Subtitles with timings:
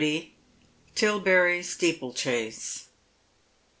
[0.95, 2.87] TILBERRY STEEPLECHASE.